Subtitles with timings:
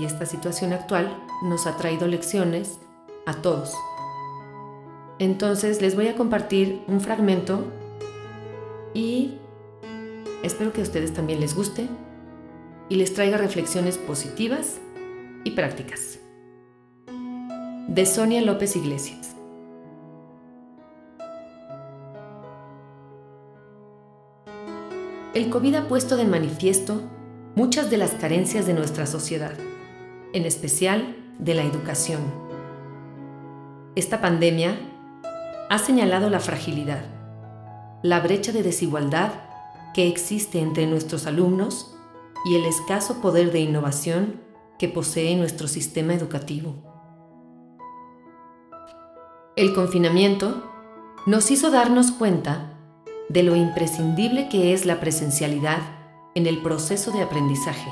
[0.00, 2.80] y esta situación actual nos ha traído lecciones
[3.28, 3.74] a todos.
[5.18, 7.64] Entonces les voy a compartir un fragmento
[8.94, 9.34] y
[10.42, 11.88] espero que a ustedes también les guste
[12.88, 14.78] y les traiga reflexiones positivas
[15.44, 16.20] y prácticas.
[17.88, 19.34] De Sonia López Iglesias.
[25.34, 27.02] El COVID ha puesto de manifiesto
[27.54, 29.52] muchas de las carencias de nuestra sociedad,
[30.32, 32.47] en especial de la educación
[33.94, 34.78] esta pandemia
[35.70, 37.04] ha señalado la fragilidad,
[38.02, 39.32] la brecha de desigualdad
[39.94, 41.94] que existe entre nuestros alumnos
[42.44, 44.40] y el escaso poder de innovación
[44.78, 46.76] que posee nuestro sistema educativo.
[49.56, 50.70] El confinamiento
[51.26, 52.78] nos hizo darnos cuenta
[53.28, 55.80] de lo imprescindible que es la presencialidad
[56.34, 57.90] en el proceso de aprendizaje,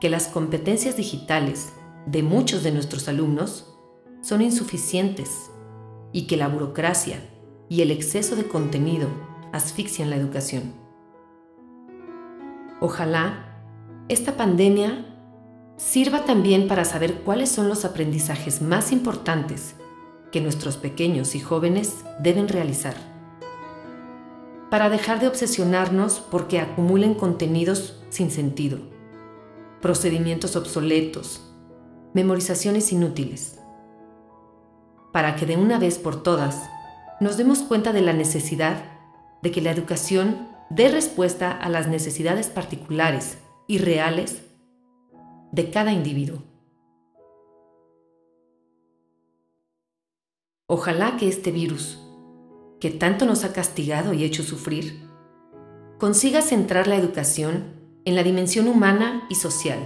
[0.00, 1.72] que las competencias digitales
[2.06, 3.71] de muchos de nuestros alumnos
[4.22, 5.50] son insuficientes
[6.12, 7.18] y que la burocracia
[7.68, 9.08] y el exceso de contenido
[9.52, 10.72] asfixian la educación.
[12.80, 13.48] Ojalá
[14.08, 15.06] esta pandemia
[15.76, 19.74] sirva también para saber cuáles son los aprendizajes más importantes
[20.30, 22.94] que nuestros pequeños y jóvenes deben realizar.
[24.70, 28.78] Para dejar de obsesionarnos porque acumulen contenidos sin sentido,
[29.80, 31.42] procedimientos obsoletos,
[32.14, 33.61] memorizaciones inútiles
[35.12, 36.68] para que de una vez por todas
[37.20, 38.82] nos demos cuenta de la necesidad
[39.42, 44.42] de que la educación dé respuesta a las necesidades particulares y reales
[45.52, 46.42] de cada individuo.
[50.66, 52.00] Ojalá que este virus,
[52.80, 55.06] que tanto nos ha castigado y hecho sufrir,
[55.98, 57.74] consiga centrar la educación
[58.06, 59.78] en la dimensión humana y social.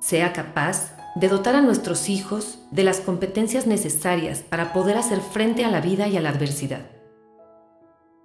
[0.00, 5.64] Sea capaz de dotar a nuestros hijos de las competencias necesarias para poder hacer frente
[5.64, 6.86] a la vida y a la adversidad,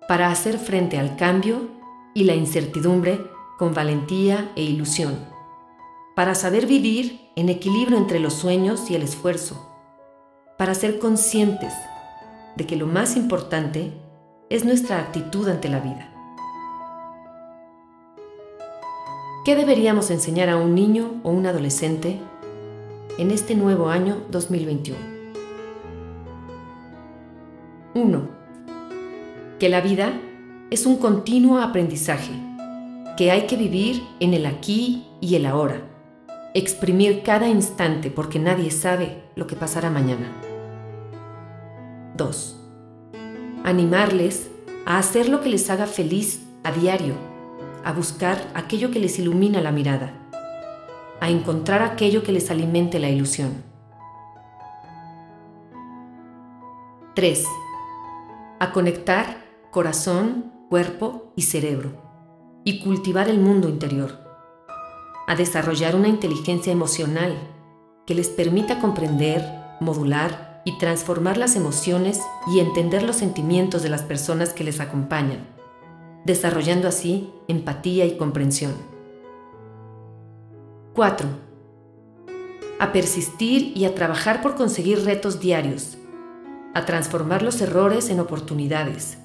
[0.07, 1.69] para hacer frente al cambio
[2.13, 3.19] y la incertidumbre
[3.57, 5.17] con valentía e ilusión,
[6.15, 9.69] para saber vivir en equilibrio entre los sueños y el esfuerzo,
[10.57, 11.73] para ser conscientes
[12.55, 13.91] de que lo más importante
[14.49, 16.11] es nuestra actitud ante la vida.
[19.43, 22.19] ¿Qué deberíamos enseñar a un niño o un adolescente
[23.17, 24.99] en este nuevo año 2021.
[27.93, 28.29] 1.
[29.59, 30.19] Que la vida
[30.69, 32.33] es un continuo aprendizaje,
[33.15, 35.81] que hay que vivir en el aquí y el ahora,
[36.53, 40.29] exprimir cada instante porque nadie sabe lo que pasará mañana.
[42.17, 42.59] 2.
[43.63, 44.49] Animarles
[44.85, 47.13] a hacer lo que les haga feliz a diario,
[47.85, 50.24] a buscar aquello que les ilumina la mirada
[51.19, 53.63] a encontrar aquello que les alimente la ilusión.
[57.15, 57.45] 3.
[58.59, 59.37] A conectar
[59.71, 61.91] corazón, cuerpo y cerebro
[62.63, 64.19] y cultivar el mundo interior.
[65.27, 67.35] A desarrollar una inteligencia emocional
[68.05, 69.43] que les permita comprender,
[69.79, 75.47] modular y transformar las emociones y entender los sentimientos de las personas que les acompañan.
[76.25, 78.94] desarrollando así empatía y comprensión.
[80.95, 81.27] 4.
[82.79, 85.97] A persistir y a trabajar por conseguir retos diarios,
[86.73, 89.17] a transformar los errores en oportunidades,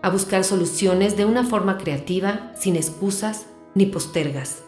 [0.00, 4.62] a buscar soluciones de una forma creativa, sin excusas ni postergas.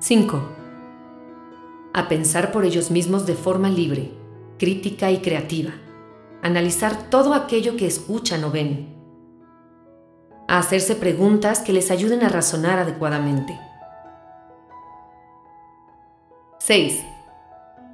[0.00, 0.42] 5.
[1.94, 4.10] A pensar por ellos mismos de forma libre,
[4.58, 5.72] crítica y creativa.
[6.42, 8.93] Analizar todo aquello que escuchan o ven.
[10.46, 13.58] A hacerse preguntas que les ayuden a razonar adecuadamente.
[16.58, 17.02] 6.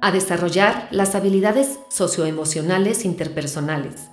[0.01, 4.09] A desarrollar las habilidades socioemocionales interpersonales,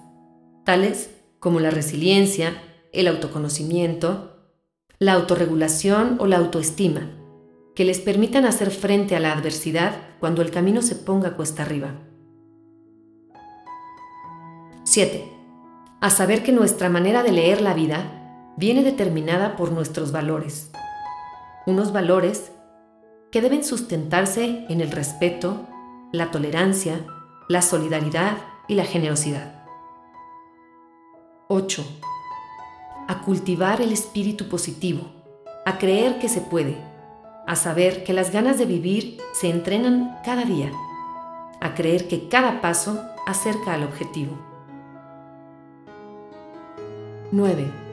[0.64, 2.60] tales como la resiliencia,
[2.92, 4.36] el autoconocimiento,
[4.98, 7.10] la autorregulación o la autoestima
[7.76, 11.94] que les permitan hacer frente a la adversidad cuando el camino se ponga cuesta arriba.
[14.82, 15.32] 7.
[16.00, 18.17] A saber que nuestra manera de leer la vida
[18.58, 20.72] viene determinada por nuestros valores.
[21.64, 22.50] Unos valores
[23.30, 25.64] que deben sustentarse en el respeto,
[26.10, 27.06] la tolerancia,
[27.48, 29.62] la solidaridad y la generosidad.
[31.46, 31.84] 8.
[33.06, 35.02] A cultivar el espíritu positivo,
[35.64, 36.76] a creer que se puede,
[37.46, 40.72] a saber que las ganas de vivir se entrenan cada día,
[41.60, 44.36] a creer que cada paso acerca al objetivo.
[47.30, 47.87] 9.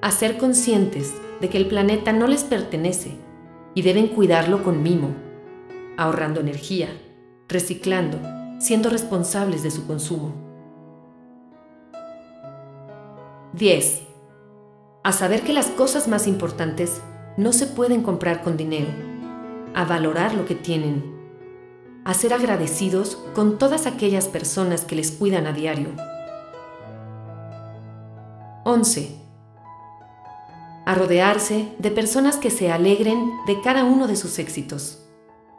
[0.00, 3.16] A ser conscientes de que el planeta no les pertenece
[3.74, 5.14] y deben cuidarlo con mimo,
[5.96, 6.88] ahorrando energía,
[7.48, 8.20] reciclando,
[8.60, 10.32] siendo responsables de su consumo.
[13.54, 14.02] 10.
[15.02, 17.00] A saber que las cosas más importantes
[17.36, 18.90] no se pueden comprar con dinero,
[19.74, 21.18] a valorar lo que tienen,
[22.04, 25.88] a ser agradecidos con todas aquellas personas que les cuidan a diario.
[28.64, 29.27] 11.
[30.88, 35.00] A rodearse de personas que se alegren de cada uno de sus éxitos,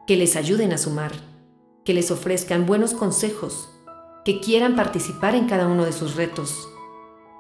[0.08, 1.12] que les ayuden a sumar,
[1.86, 3.70] que les ofrezcan buenos consejos,
[4.26, 6.68] que quieran participar en cada uno de sus retos,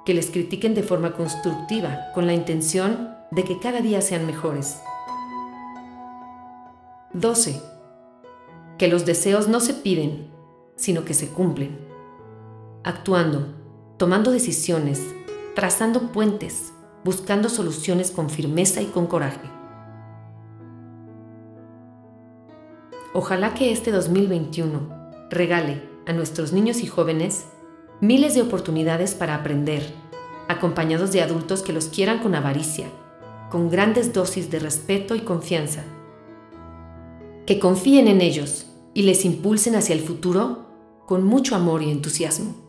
[0.05, 4.79] que les critiquen de forma constructiva con la intención de que cada día sean mejores.
[7.13, 7.59] 12.
[8.77, 10.29] Que los deseos no se piden,
[10.75, 11.79] sino que se cumplen.
[12.83, 13.47] Actuando,
[13.97, 15.01] tomando decisiones,
[15.55, 16.71] trazando puentes,
[17.03, 19.49] buscando soluciones con firmeza y con coraje.
[23.13, 27.45] Ojalá que este 2021 regale a nuestros niños y jóvenes
[28.01, 29.93] miles de oportunidades para aprender,
[30.47, 32.87] acompañados de adultos que los quieran con avaricia,
[33.49, 35.83] con grandes dosis de respeto y confianza.
[37.45, 40.67] Que confíen en ellos y les impulsen hacia el futuro
[41.07, 42.68] con mucho amor y entusiasmo.